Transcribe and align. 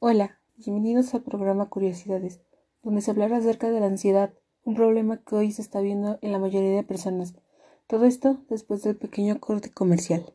Hola, 0.00 0.40
bienvenidos 0.56 1.14
al 1.14 1.22
programa 1.22 1.68
Curiosidades, 1.68 2.40
donde 2.82 3.02
se 3.02 3.12
hablará 3.12 3.36
acerca 3.36 3.70
de 3.70 3.78
la 3.78 3.86
ansiedad, 3.86 4.34
un 4.64 4.74
problema 4.74 5.18
que 5.22 5.36
hoy 5.36 5.52
se 5.52 5.62
está 5.62 5.78
viendo 5.80 6.18
en 6.22 6.32
la 6.32 6.40
mayoría 6.40 6.74
de 6.74 6.82
personas. 6.82 7.34
Todo 7.86 8.04
esto 8.04 8.42
después 8.50 8.82
del 8.82 8.96
pequeño 8.96 9.38
corte 9.38 9.72
comercial. 9.72 10.26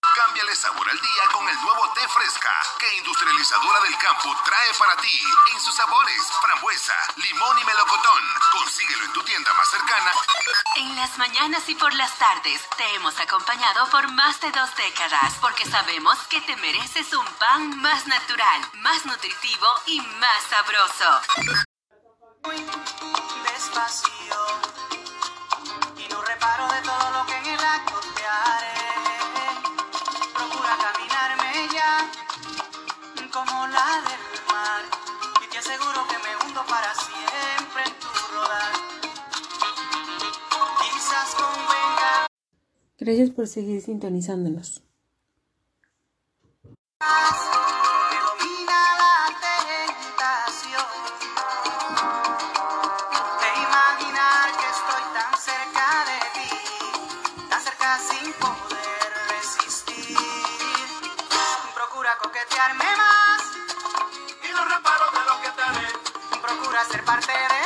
Cámbiale 0.00 0.54
sabor 0.56 0.88
al 0.88 0.96
día 0.96 1.24
con 1.34 1.44
el 1.44 1.56
nuevo 1.60 1.82
té 1.92 2.00
fresca 2.08 2.48
que 2.80 2.88
Industrializadora 3.04 3.80
del 3.84 3.98
Campo 3.98 4.32
trae 4.48 4.72
para 4.78 4.96
ti 5.02 5.16
limón 7.38 7.58
y 7.58 7.64
melocotón. 7.64 8.22
Consíguelo 8.52 9.04
en 9.04 9.12
tu 9.12 9.22
tienda 9.22 9.52
más 9.54 9.70
cercana. 9.70 10.12
En 10.76 10.96
las 10.96 11.18
mañanas 11.18 11.68
y 11.68 11.74
por 11.74 11.94
las 11.94 12.16
tardes 12.18 12.60
te 12.76 12.94
hemos 12.96 13.18
acompañado 13.20 13.88
por 13.90 14.10
más 14.12 14.40
de 14.40 14.50
dos 14.50 14.74
décadas 14.76 15.34
porque 15.40 15.64
sabemos 15.64 16.18
que 16.28 16.40
te 16.40 16.56
mereces 16.56 17.12
un 17.12 17.26
pan 17.38 17.80
más 17.80 18.06
natural, 18.06 18.60
más 18.74 19.06
nutritivo 19.06 19.66
y 19.86 20.00
más 20.00 20.42
sabroso. 20.50 21.20
Muy 22.44 22.64
despacio 23.44 24.77
sin 57.98 58.32
poder 58.34 59.10
resistir. 59.30 60.16
Procura 61.74 62.16
coquetearme 62.22 62.84
más 62.96 63.42
y 64.44 64.52
no 64.52 64.64
reparo 64.66 65.06
de 65.16 65.22
lo 65.28 65.34
que 65.42 65.50
te. 65.56 66.38
Procura 66.40 66.84
ser 66.84 67.04
parte 67.04 67.32
de 67.32 67.57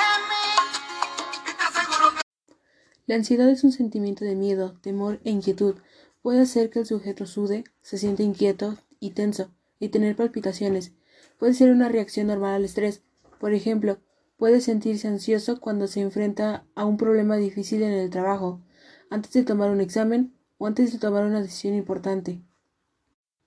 La 3.13 3.17
ansiedad 3.17 3.51
es 3.51 3.63
un 3.63 3.73
sentimiento 3.73 4.25
de 4.25 4.35
miedo, 4.35 4.73
temor 4.81 5.21
e 5.25 5.31
inquietud. 5.31 5.75
Puede 6.23 6.41
hacer 6.41 6.71
que 6.71 6.79
el 6.79 6.87
sujeto 6.87 7.27
sude, 7.27 7.65
se 7.83 7.99
siente 7.99 8.23
inquieto 8.23 8.79
y 9.01 9.11
tenso, 9.11 9.51
y 9.79 9.91
tener 9.91 10.17
palpitaciones. 10.17 10.93
Puede 11.39 11.53
ser 11.53 11.71
una 11.73 11.91
reacción 11.91 12.29
normal 12.29 12.55
al 12.55 12.65
estrés. 12.65 13.03
Por 13.39 13.53
ejemplo, 13.53 13.99
puede 14.39 14.63
sentirse 14.63 15.09
ansioso 15.09 15.61
cuando 15.61 15.89
se 15.89 16.01
enfrenta 16.01 16.65
a 16.75 16.87
un 16.87 16.97
problema 16.97 17.37
difícil 17.37 17.83
en 17.83 17.93
el 17.93 18.09
trabajo, 18.09 18.63
antes 19.11 19.31
de 19.35 19.43
tomar 19.43 19.71
un 19.71 19.83
examen 19.83 20.33
o 20.57 20.67
antes 20.67 20.91
de 20.91 20.99
tomar 20.99 21.27
una 21.27 21.43
decisión 21.43 21.75
importante. 21.75 22.41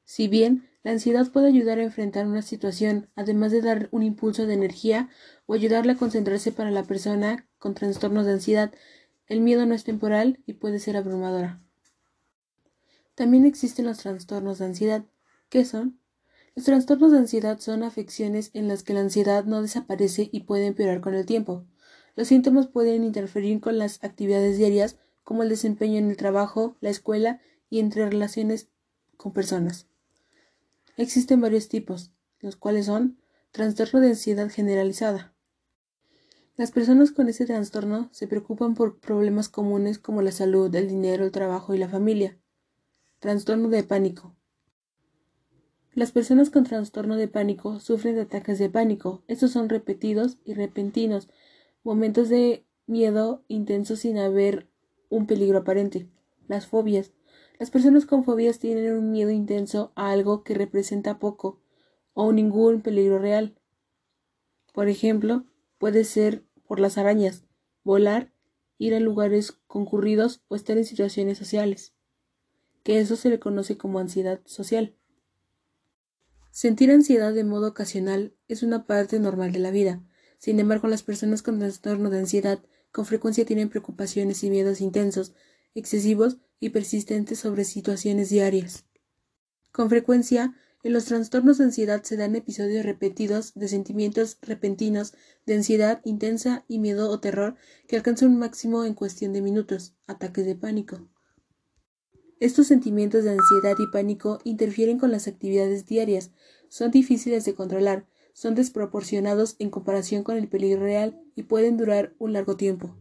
Si 0.04 0.28
bien 0.28 0.70
la 0.84 0.92
ansiedad 0.92 1.32
puede 1.32 1.48
ayudar 1.48 1.80
a 1.80 1.84
enfrentar 1.84 2.28
una 2.28 2.44
situación, 2.44 3.10
además 3.16 3.52
de 3.52 3.64
dar 3.64 3.90
un 3.90 4.04
impulso 4.04 4.46
de 4.46 4.54
energía 4.54 5.10
o 5.48 5.56
ayudarle 5.56 5.94
a 5.94 5.98
concentrarse 5.98 6.52
para 6.52 6.70
la 6.70 6.84
persona 6.84 7.48
con 7.58 7.74
trastornos 7.74 8.28
de 8.28 8.34
ansiedad, 8.34 8.72
el 9.28 9.42
miedo 9.42 9.66
no 9.66 9.74
es 9.74 9.84
temporal 9.84 10.40
y 10.46 10.54
puede 10.54 10.80
ser 10.80 10.98
abrumadora. 10.98 11.62
También 13.16 13.46
existen 13.46 13.86
los 13.86 14.00
trastornos 14.00 14.60
de 14.60 14.66
ansiedad. 14.66 15.06
¿Qué 15.50 15.66
son? 15.66 16.00
Los 16.56 16.66
trastornos 16.66 17.12
de 17.12 17.18
ansiedad 17.18 17.60
son 17.60 17.84
afecciones 17.84 18.52
en 18.54 18.68
las 18.68 18.84
que 18.84 18.94
la 18.94 19.02
ansiedad 19.02 19.46
no 19.46 19.62
desaparece 19.62 20.30
y 20.32 20.42
puede 20.42 20.68
empeorar 20.68 21.02
con 21.02 21.14
el 21.14 21.26
tiempo. 21.26 21.66
Los 22.16 22.30
síntomas 22.30 22.68
pueden 22.68 23.04
interferir 23.04 23.60
con 23.60 23.78
las 23.78 24.04
actividades 24.04 24.58
diarias, 24.58 24.98
como 25.24 25.44
el 25.44 25.50
desempeño 25.50 25.98
en 25.98 26.10
el 26.10 26.18
trabajo, 26.18 26.78
la 26.80 26.90
escuela 26.90 27.42
y 27.70 27.80
entre 27.80 28.10
relaciones 28.10 28.70
con 29.18 29.34
personas. 29.34 29.88
Existen 30.98 31.42
varios 31.42 31.68
tipos, 31.68 32.12
los 32.40 32.56
cuales 32.56 32.86
son 32.86 33.20
trastorno 33.52 34.00
de 34.00 34.10
ansiedad 34.10 34.50
generalizada. 34.50 35.35
Las 36.58 36.72
personas 36.72 37.12
con 37.12 37.28
este 37.28 37.46
trastorno 37.46 38.08
se 38.14 38.28
preocupan 38.28 38.76
por 38.76 38.98
problemas 39.00 39.50
comunes 39.50 40.00
como 40.00 40.22
la 40.22 40.32
salud, 40.32 40.74
el 40.74 40.88
dinero, 40.88 41.26
el 41.26 41.32
trabajo 41.32 41.74
y 41.74 41.78
la 41.78 41.90
familia. 41.90 42.40
Trastorno 43.20 43.68
de 43.68 43.84
pánico. 43.84 44.38
Las 45.94 46.14
personas 46.14 46.50
con 46.50 46.64
trastorno 46.64 47.18
de 47.18 47.28
pánico 47.28 47.82
sufren 47.82 48.16
de 48.16 48.22
ataques 48.22 48.58
de 48.58 48.70
pánico. 48.70 49.26
Estos 49.28 49.52
son 49.52 49.68
repetidos 49.68 50.38
y 50.46 50.54
repentinos, 50.54 51.28
momentos 51.84 52.30
de 52.30 52.66
miedo 52.88 53.44
intenso 53.50 53.98
sin 53.98 54.18
haber 54.18 54.70
un 55.10 55.28
peligro 55.28 55.58
aparente. 55.58 56.10
Las 56.48 56.68
fobias. 56.68 57.12
Las 57.60 57.70
personas 57.70 58.06
con 58.06 58.24
fobias 58.24 58.60
tienen 58.60 58.94
un 58.94 59.12
miedo 59.12 59.30
intenso 59.30 59.92
a 59.96 60.10
algo 60.10 60.46
que 60.46 60.54
representa 60.54 61.20
poco 61.20 61.60
o 62.14 62.32
ningún 62.32 62.82
peligro 62.82 63.20
real. 63.20 63.60
Por 64.74 64.88
ejemplo, 64.88 65.44
puede 65.78 66.04
ser 66.06 66.45
por 66.68 66.80
las 66.80 66.98
arañas, 66.98 67.44
volar, 67.84 68.32
ir 68.78 68.94
a 68.96 69.00
lugares 69.00 69.54
concurridos 69.68 70.42
o 70.48 70.56
estar 70.56 70.78
en 70.78 70.86
situaciones 70.86 71.38
sociales, 71.38 71.94
que 72.84 73.00
eso 73.00 73.16
se 73.16 73.30
le 73.30 73.40
conoce 73.40 73.78
como 73.78 74.00
ansiedad 74.00 74.42
social. 74.46 74.96
Sentir 76.52 76.92
ansiedad 76.92 77.34
de 77.34 77.44
modo 77.44 77.68
ocasional 77.68 78.34
es 78.48 78.64
una 78.64 78.86
parte 78.86 79.20
normal 79.20 79.52
de 79.52 79.60
la 79.60 79.72
vida. 79.72 80.02
Sin 80.38 80.60
embargo, 80.60 80.88
las 80.88 81.04
personas 81.04 81.42
con 81.42 81.60
trastorno 81.60 82.10
de 82.10 82.20
ansiedad 82.20 82.60
con 82.92 83.06
frecuencia 83.06 83.46
tienen 83.46 83.70
preocupaciones 83.70 84.42
y 84.44 84.50
miedos 84.50 84.80
intensos, 84.80 85.34
excesivos 85.74 86.38
y 86.62 86.70
persistentes 86.70 87.40
sobre 87.40 87.66
situaciones 87.66 88.30
diarias. 88.30 88.86
Con 89.74 89.90
frecuencia, 89.90 90.56
en 90.86 90.94
los 90.94 91.06
trastornos 91.06 91.58
de 91.58 91.64
ansiedad 91.64 92.04
se 92.04 92.16
dan 92.16 92.36
episodios 92.36 92.86
repetidos 92.86 93.56
de 93.56 93.68
sentimientos 93.68 94.38
repentinos 94.44 95.16
de 95.48 95.56
ansiedad 95.56 96.00
intensa 96.06 96.64
y 96.68 96.78
miedo 96.78 97.10
o 97.10 97.20
terror 97.20 97.56
que 97.88 97.96
alcanzan 97.96 98.30
un 98.30 98.38
máximo 98.38 98.86
en 98.86 98.94
cuestión 98.94 99.34
de 99.34 99.42
minutos, 99.42 99.96
ataques 100.06 100.46
de 100.46 100.54
pánico. 100.54 101.00
Estos 102.40 102.68
sentimientos 102.68 103.24
de 103.24 103.32
ansiedad 103.32 103.76
y 103.80 103.92
pánico 103.92 104.38
interfieren 104.44 105.00
con 105.00 105.10
las 105.10 105.28
actividades 105.28 105.88
diarias, 105.88 106.30
son 106.70 106.92
difíciles 106.92 107.46
de 107.46 107.56
controlar, 107.56 108.06
son 108.34 108.54
desproporcionados 108.54 109.56
en 109.58 109.72
comparación 109.72 110.22
con 110.22 110.38
el 110.38 110.48
peligro 110.48 110.84
real 110.84 111.20
y 111.34 111.44
pueden 111.44 111.78
durar 111.78 112.14
un 112.20 112.34
largo 112.34 112.58
tiempo. 112.58 112.96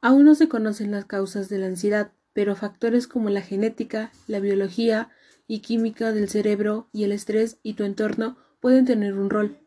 Aún 0.00 0.24
no 0.24 0.34
se 0.34 0.48
conocen 0.48 0.90
las 0.90 1.04
causas 1.04 1.48
de 1.48 1.58
la 1.58 1.66
ansiedad, 1.66 2.10
pero 2.32 2.56
factores 2.56 3.06
como 3.06 3.30
la 3.30 3.40
genética, 3.40 4.10
la 4.26 4.40
biología 4.40 5.10
y 5.50 5.62
química 5.62 6.12
del 6.12 6.30
cerebro 6.30 6.86
y 6.92 7.02
el 7.02 7.10
estrés 7.10 7.56
y 7.64 7.74
tu 7.74 7.82
entorno 7.82 8.36
pueden 8.60 8.86
tener 8.86 9.14
un 9.14 9.28
rol. 9.28 9.58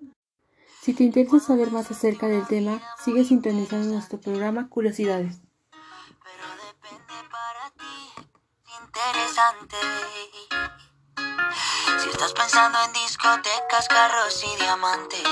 Si 0.82 0.94
te 0.94 1.04
interesa 1.04 1.42
saber 1.42 1.72
más 1.72 1.92
acerca 1.92 2.28
del 2.28 2.48
tema, 2.48 2.82
sigue 3.04 3.26
sintonizando 3.26 3.92
nuestro 3.92 4.18
programa 4.18 4.70
Curiosidades. 4.70 5.42
pero 6.24 6.48
depende 6.72 7.14
para 7.30 7.70
ti 7.72 7.96
interesante. 8.80 9.76
Si 12.02 12.10
estás 12.10 12.32
pensando 12.32 12.78
en 12.86 12.94
discotecas, 12.94 13.86
carros 13.90 14.42
y 14.42 14.56
diamantes, 14.64 15.28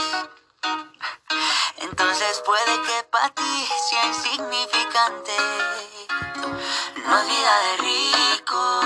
entonces 1.77 2.44
puede 2.45 2.75
que 2.88 3.07
para 3.09 3.30
ti 3.30 3.68
sea 3.89 4.06
insignificante. 4.06 5.31
No 7.07 7.18
es 7.19 7.27
vida 7.27 7.56
de 7.63 7.77
rico, 7.77 8.81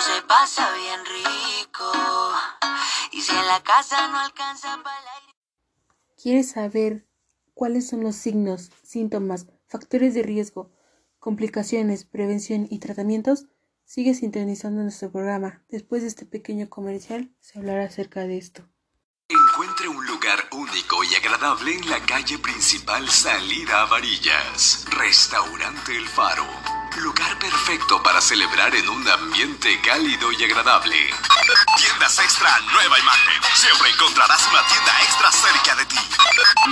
pero 0.00 0.14
se 0.14 0.22
pasa 0.22 0.72
bien 0.74 1.00
rico. 1.04 1.92
Y 3.12 3.20
si 3.20 3.32
en 3.34 3.46
la 3.46 3.62
casa 3.62 4.08
no 4.08 4.18
alcanza 4.18 4.80
para 4.82 4.96
aire. 4.96 5.34
¿Quieres 6.20 6.50
saber 6.50 7.06
cuáles 7.54 7.88
son 7.88 8.02
los 8.02 8.16
signos, 8.16 8.70
síntomas, 8.82 9.46
factores 9.66 10.14
de 10.14 10.22
riesgo, 10.22 10.70
complicaciones, 11.18 12.04
prevención 12.04 12.66
y 12.70 12.78
tratamientos? 12.78 13.46
Sigue 13.84 14.14
sintonizando 14.14 14.82
nuestro 14.82 15.10
programa. 15.10 15.64
Después 15.68 16.02
de 16.02 16.08
este 16.08 16.24
pequeño 16.24 16.68
comercial 16.68 17.34
se 17.40 17.58
hablará 17.58 17.84
acerca 17.84 18.20
de 18.20 18.38
esto. 18.38 18.68
Encuentre 19.28 19.88
un 19.88 20.06
lugar 20.06 20.38
único 20.52 21.04
y 21.04 21.14
agradable 21.14 21.74
en 21.74 21.88
la 21.88 22.00
calle 22.04 22.38
principal 22.38 23.08
Salida 23.08 23.82
a 23.82 23.86
Varillas. 23.86 24.84
Restaurante 24.90 25.96
El 25.96 26.08
Faro. 26.08 26.69
Lugar 26.96 27.38
perfecto 27.38 28.02
para 28.02 28.20
celebrar 28.20 28.74
en 28.74 28.88
un 28.88 29.08
ambiente 29.08 29.80
cálido 29.80 30.32
y 30.32 30.44
agradable. 30.44 30.96
Tiendas 31.76 32.18
Extra 32.18 32.50
Nueva 32.72 32.98
Imagen. 32.98 33.42
Siempre 33.54 33.90
encontrarás 33.90 34.46
una 34.50 34.62
tienda 34.66 35.02
extra 35.02 35.32
cerca 35.32 35.76
de 35.76 35.86
ti. 35.86 35.96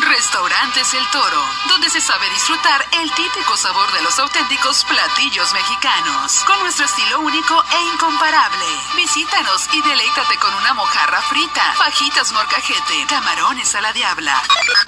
Restaurantes 0.01 0.93
El 0.95 1.07
Toro, 1.11 1.45
donde 1.69 1.89
se 1.89 2.01
sabe 2.01 2.29
disfrutar 2.31 2.85
el 3.01 3.11
típico 3.15 3.57
sabor 3.57 3.91
de 3.93 4.03
los 4.03 4.19
auténticos 4.19 4.85
platillos 4.85 5.53
mexicanos, 5.53 6.45
con 6.45 6.61
nuestro 6.61 6.85
estilo 6.85 7.21
único 7.21 7.65
e 7.71 7.83
incomparable. 7.95 8.67
Visítanos 8.99 9.69
y 9.73 9.81
deleítate 9.81 10.37
con 10.39 10.53
una 10.57 10.75
mojarra 10.75 11.23
frita, 11.23 11.73
fajitas 11.75 12.33
morcajete, 12.33 13.07
camarones 13.07 13.73
a 13.77 13.81
la 13.81 13.93
diabla. 13.93 14.43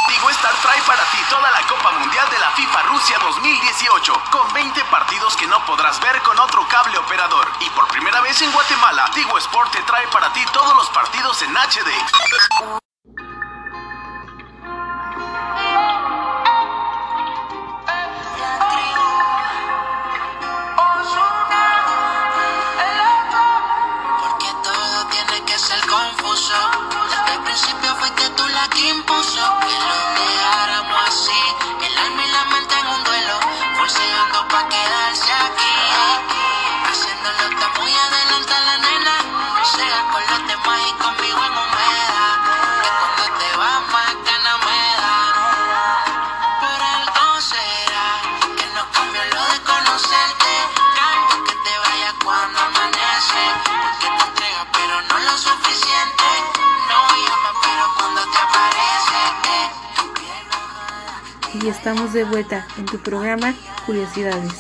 Tigo 0.09 0.31
Star 0.31 0.53
trae 0.63 0.83
para 0.83 1.05
ti 1.13 1.19
toda 1.31 1.49
la 1.53 1.65
Copa 1.69 1.93
Mundial 1.93 2.29
de 2.29 2.41
la 2.41 2.51
FIFA 2.51 2.83
Rusia 2.83 3.19
2018, 3.21 4.13
con 4.33 4.53
20 4.53 4.85
partidos 4.87 5.37
que 5.37 5.47
no 5.47 5.65
podrás 5.65 6.01
ver 6.01 6.21
con 6.23 6.37
otro 6.41 6.67
cable 6.67 6.99
operador. 6.99 7.53
Y 7.61 7.71
por 7.71 7.87
primera 7.87 8.21
vez 8.21 8.43
en 8.43 8.51
Guatemala, 8.51 9.09
Tigo 9.15 9.39
Sport 9.39 9.71
te 9.71 9.83
trae 9.85 10.09
para 10.09 10.33
ti 10.33 10.45
todos 10.53 10.75
los 10.75 10.91
partidos 10.91 11.41
en 11.43 11.57
HD. 11.57 12.81
Y 61.63 61.69
estamos 61.69 62.15
de 62.15 62.25
vuelta 62.25 62.67
en 62.79 62.87
tu 62.87 62.99
programa 63.03 63.55
Curiosidades. 63.85 64.53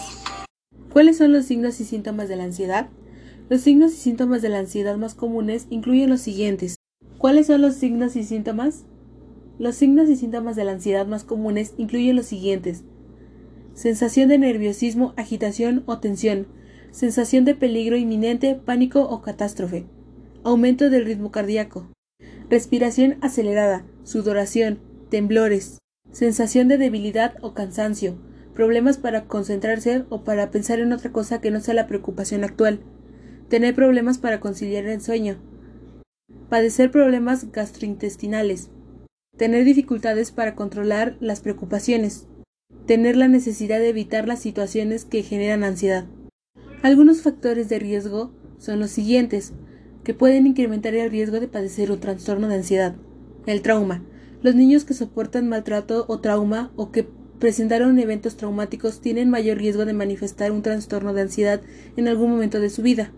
¿Cuáles 0.92 1.16
son 1.16 1.32
los 1.32 1.46
signos 1.46 1.80
y 1.80 1.84
síntomas 1.84 2.28
de 2.28 2.36
la 2.36 2.44
ansiedad? 2.44 2.90
Los 3.48 3.62
signos 3.62 3.92
y 3.92 3.96
síntomas 3.96 4.42
de 4.42 4.50
la 4.50 4.58
ansiedad 4.58 4.98
más 4.98 5.14
comunes 5.14 5.66
incluyen 5.70 6.10
los 6.10 6.20
siguientes. 6.20 6.74
¿Cuáles 7.16 7.46
son 7.46 7.62
los 7.62 7.76
signos 7.76 8.16
y 8.16 8.24
síntomas? 8.24 8.84
Los 9.58 9.76
signos 9.76 10.10
y 10.10 10.16
síntomas 10.16 10.56
de 10.56 10.64
la 10.64 10.72
ansiedad 10.72 11.06
más 11.06 11.24
comunes 11.24 11.72
incluyen 11.78 12.16
los 12.16 12.26
siguientes. 12.26 12.84
Sensación 13.72 14.28
de 14.28 14.36
nerviosismo, 14.36 15.14
agitación 15.16 15.84
o 15.86 16.00
tensión. 16.00 16.48
Sensación 16.90 17.46
de 17.46 17.54
peligro 17.54 17.96
inminente, 17.96 18.56
pánico 18.56 19.02
o 19.02 19.22
catástrofe. 19.22 19.86
Aumento 20.44 20.90
del 20.90 21.06
ritmo 21.06 21.30
cardíaco. 21.30 21.86
Respiración 22.50 23.16
acelerada, 23.22 23.86
sudoración, 24.04 24.80
temblores. 25.08 25.78
Sensación 26.12 26.66
de 26.66 26.76
debilidad 26.76 27.34
o 27.40 27.54
cansancio. 27.54 28.18
Problemas 28.54 28.98
para 28.98 29.26
concentrarse 29.26 30.04
o 30.08 30.24
para 30.24 30.50
pensar 30.50 30.80
en 30.80 30.92
otra 30.92 31.12
cosa 31.12 31.40
que 31.40 31.52
no 31.52 31.60
sea 31.60 31.74
la 31.74 31.86
preocupación 31.86 32.42
actual. 32.42 32.80
Tener 33.48 33.76
problemas 33.76 34.18
para 34.18 34.40
conciliar 34.40 34.86
el 34.86 35.00
sueño. 35.00 35.36
Padecer 36.48 36.90
problemas 36.90 37.52
gastrointestinales. 37.52 38.70
Tener 39.36 39.64
dificultades 39.64 40.32
para 40.32 40.56
controlar 40.56 41.16
las 41.20 41.40
preocupaciones. 41.40 42.26
Tener 42.86 43.16
la 43.16 43.28
necesidad 43.28 43.78
de 43.78 43.90
evitar 43.90 44.26
las 44.26 44.40
situaciones 44.40 45.04
que 45.04 45.22
generan 45.22 45.62
ansiedad. 45.62 46.06
Algunos 46.82 47.22
factores 47.22 47.68
de 47.68 47.78
riesgo 47.78 48.32
son 48.58 48.80
los 48.80 48.90
siguientes, 48.90 49.52
que 50.02 50.12
pueden 50.12 50.48
incrementar 50.48 50.94
el 50.94 51.10
riesgo 51.10 51.38
de 51.38 51.46
padecer 51.46 51.92
un 51.92 52.00
trastorno 52.00 52.48
de 52.48 52.56
ansiedad. 52.56 52.96
El 53.46 53.62
trauma. 53.62 54.02
Los 54.42 54.54
niños 54.54 54.84
que 54.84 54.94
soportan 54.94 55.48
maltrato 55.48 56.06
o 56.08 56.20
trauma 56.20 56.70
o 56.74 56.90
que 56.90 57.06
presentaron 57.38 57.98
eventos 57.98 58.36
traumáticos 58.36 59.00
tienen 59.00 59.28
mayor 59.28 59.58
riesgo 59.58 59.84
de 59.84 59.92
manifestar 59.92 60.50
un 60.50 60.62
trastorno 60.62 61.12
de 61.12 61.22
ansiedad 61.22 61.60
en 61.96 62.08
algún 62.08 62.30
momento 62.30 62.58
de 62.58 62.70
su 62.70 62.80
vida. 62.80 63.12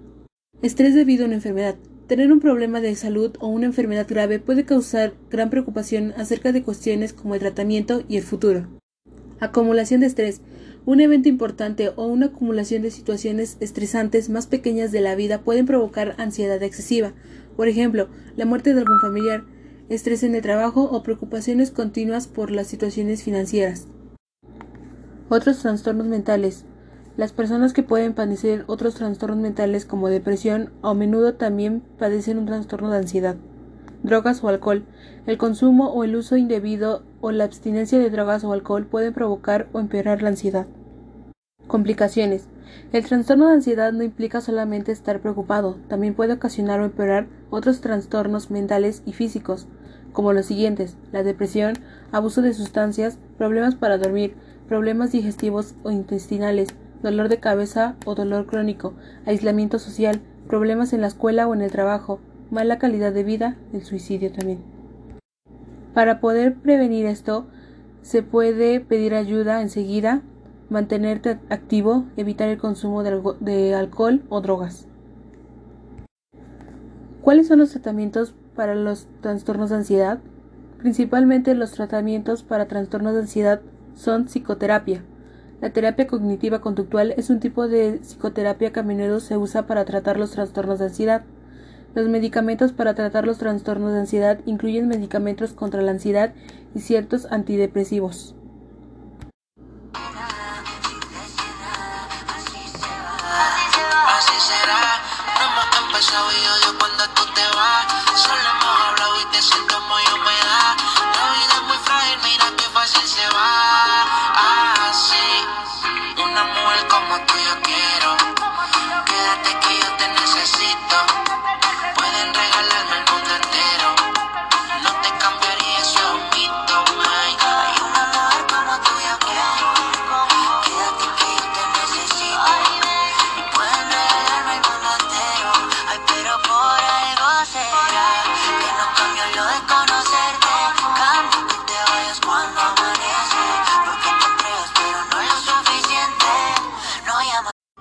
Estrés 0.63 0.95
debido 0.95 1.25
a 1.25 1.27
una 1.27 1.37
enfermedad. 1.37 1.77
Tener 2.09 2.33
un 2.33 2.41
problema 2.41 2.81
de 2.81 2.95
salud 2.97 3.37
o 3.39 3.47
una 3.47 3.67
enfermedad 3.67 4.07
grave 4.09 4.41
puede 4.41 4.65
causar 4.65 5.15
gran 5.31 5.49
preocupación 5.49 6.13
acerca 6.17 6.51
de 6.51 6.63
cuestiones 6.65 7.13
como 7.13 7.35
el 7.35 7.41
tratamiento 7.41 8.03
y 8.09 8.17
el 8.17 8.25
futuro. 8.25 8.67
Acumulación 9.39 10.01
de 10.01 10.07
estrés. 10.07 10.41
Un 10.85 11.01
evento 11.01 11.29
importante 11.29 11.91
o 11.95 12.07
una 12.07 12.27
acumulación 12.27 12.83
de 12.83 12.91
situaciones 12.91 13.57
estresantes 13.61 14.29
más 14.29 14.49
pequeñas 14.49 14.91
de 14.91 15.01
la 15.01 15.15
vida 15.15 15.43
pueden 15.43 15.67
provocar 15.67 16.17
ansiedad 16.19 16.61
excesiva. 16.65 17.13
Por 17.57 17.69
ejemplo, 17.69 18.09
la 18.37 18.45
muerte 18.45 18.75
de 18.75 18.81
algún 18.81 19.01
familiar, 19.01 19.45
estrés 19.89 20.23
en 20.23 20.35
el 20.35 20.43
trabajo 20.43 20.83
o 20.85 21.03
preocupaciones 21.03 21.71
continuas 21.71 22.27
por 22.27 22.51
las 22.51 22.67
situaciones 22.67 23.23
financieras. 23.23 23.89
Otros 25.29 25.61
trastornos 25.61 26.07
mentales. 26.07 26.65
Las 27.17 27.33
personas 27.33 27.73
que 27.73 27.83
pueden 27.83 28.15
padecer 28.15 28.65
otros 28.67 28.95
trastornos 28.95 29.39
mentales 29.39 29.85
como 29.85 30.09
depresión 30.09 30.71
a 30.83 30.95
menudo 30.95 31.35
también 31.35 31.83
padecen 31.99 32.39
un 32.39 32.47
trastorno 32.47 32.91
de 32.91 32.99
ansiedad. 32.99 33.37
Drogas 34.03 34.43
o 34.43 34.49
alcohol. 34.49 34.85
El 35.27 35.39
consumo 35.39 35.91
o 35.91 36.05
el 36.05 36.17
uso 36.17 36.37
indebido 36.37 37.03
o 37.21 37.31
la 37.31 37.45
abstinencia 37.45 37.99
de 37.99 38.11
drogas 38.11 38.45
o 38.45 38.53
alcohol 38.53 38.87
pueden 38.87 39.13
provocar 39.13 39.69
o 39.73 39.81
empeorar 39.81 40.23
la 40.23 40.31
ansiedad. 40.31 40.67
Complicaciones. 41.67 42.49
El 42.93 43.05
trastorno 43.05 43.47
de 43.47 43.55
ansiedad 43.55 43.93
no 43.93 44.03
implica 44.03 44.41
solamente 44.41 44.93
estar 44.93 45.21
preocupado, 45.21 45.79
también 45.89 46.15
puede 46.15 46.35
ocasionar 46.35 46.81
o 46.81 46.85
empeorar 46.85 47.27
otros 47.51 47.81
trastornos 47.81 48.51
mentales 48.51 49.03
y 49.07 49.13
físicos, 49.13 49.67
como 50.13 50.33
los 50.33 50.47
siguientes: 50.47 50.97
la 51.13 51.23
depresión, 51.23 51.75
abuso 52.11 52.43
de 52.43 52.55
sustancias, 52.55 53.19
problemas 53.39 53.75
para 53.75 53.99
dormir, 53.99 54.35
problemas 54.69 55.13
digestivos 55.13 55.75
o 55.83 55.91
intestinales, 55.91 56.69
dolor 57.03 57.29
de 57.29 57.39
cabeza 57.39 57.97
o 58.05 58.15
dolor 58.15 58.47
crónico, 58.47 58.95
aislamiento 59.27 59.79
social, 59.79 60.21
problemas 60.49 60.93
en 60.93 61.01
la 61.01 61.07
escuela 61.07 61.47
o 61.47 61.55
en 61.55 61.63
el 61.63 61.71
trabajo, 61.71 62.21
mala 62.51 62.79
calidad 62.79 63.13
de 63.13 63.25
vida, 63.25 63.57
el 63.73 63.83
suicidio 63.83 64.31
también. 64.33 64.61
Para 65.95 66.21
poder 66.21 66.55
prevenir 66.55 67.07
esto, 67.07 67.47
se 68.03 68.23
puede 68.23 68.81
pedir 68.81 69.15
ayuda 69.15 69.63
enseguida, 69.63 70.23
mantenerte 70.73 71.39
activo, 71.51 72.07
evitar 72.17 72.49
el 72.49 72.59
consumo 72.59 73.05
de, 73.05 73.75
alcohol 73.75 74.23
o 74.29 74.41
drogas. 74.41 74.89
¿Cuáles 77.21 77.47
son 77.47 77.61
los 77.61 77.71
tratamientos 77.71 78.35
para 78.57 78.75
los 78.75 79.07
trastornos 79.21 79.71
de 79.71 79.77
ansiedad? 79.77 80.19
Principalmente 80.79 81.55
los 81.55 81.71
tratamientos 81.71 82.43
para 82.43 82.67
trastornos 82.67 83.15
de 83.15 83.21
ansiedad 83.21 83.61
son 83.95 84.25
psicoterapia. 84.25 85.05
La 85.61 85.71
terapia 85.71 86.09
cognitiva 86.09 86.61
conductual 86.61 87.15
es 87.17 87.31
un 87.31 87.39
tipo 87.39 87.69
de 87.69 88.01
psicoterapia 88.03 88.73
que 88.73 88.81
a 88.81 88.83
menudo 88.83 89.21
se 89.21 89.37
usa 89.37 89.69
para 89.69 89.85
tratar 89.85 90.19
los 90.19 90.33
trastornos 90.33 90.81
de 90.81 90.87
ansiedad. 90.87 91.23
Los 91.95 92.09
medicamentos 92.09 92.73
para 92.73 92.95
tratar 92.95 93.27
los 93.27 93.39
trastornos 93.39 93.93
de 93.93 94.01
ansiedad 94.01 94.41
incluyen 94.45 94.89
medicamentos 94.89 95.53
contra 95.53 95.83
la 95.83 95.93
ansiedad 95.93 96.33
y 96.75 96.81
ciertos 96.81 97.31
antidepresivos. 97.31 98.35
Empezado 106.03 106.33
y 106.33 106.47
odio 106.47 106.79
cuando 106.79 107.05
tú 107.15 107.23
te 107.33 107.52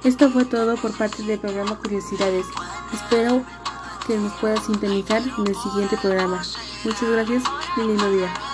Esto 0.04 0.32
fue 0.32 0.46
todo 0.46 0.76
por 0.78 0.98
parte 0.98 1.22
del 1.22 1.40
programa 1.40 1.76
Curiosidades. 1.78 2.48
Espero 2.92 3.44
que 4.08 4.18
nos 4.18 4.34
puedas 4.40 4.66
sintonizar 4.66 5.22
en 5.22 5.48
el 5.48 5.56
siguiente 5.56 5.96
programa. 5.98 6.42
Muchas 6.84 7.10
gracias 7.10 7.44
y 7.78 7.82
lindo 7.82 8.12
día. 8.12 8.51